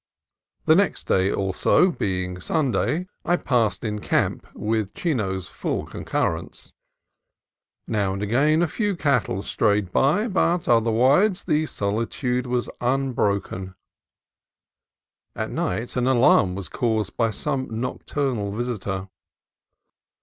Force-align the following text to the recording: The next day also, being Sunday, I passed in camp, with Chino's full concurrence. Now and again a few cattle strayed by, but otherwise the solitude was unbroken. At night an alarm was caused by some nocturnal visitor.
The 0.65 0.73
next 0.75 1.03
day 1.05 1.31
also, 1.31 1.91
being 1.91 2.39
Sunday, 2.39 3.07
I 3.23 3.37
passed 3.37 3.83
in 3.85 3.99
camp, 3.99 4.47
with 4.55 4.95
Chino's 4.95 5.47
full 5.47 5.85
concurrence. 5.85 6.73
Now 7.85 8.13
and 8.13 8.23
again 8.23 8.63
a 8.63 8.67
few 8.67 8.95
cattle 8.95 9.43
strayed 9.43 9.91
by, 9.91 10.27
but 10.27 10.67
otherwise 10.67 11.43
the 11.43 11.67
solitude 11.67 12.47
was 12.47 12.67
unbroken. 12.81 13.75
At 15.35 15.51
night 15.51 15.95
an 15.95 16.07
alarm 16.07 16.55
was 16.55 16.67
caused 16.67 17.15
by 17.15 17.29
some 17.29 17.67
nocturnal 17.79 18.51
visitor. 18.53 19.07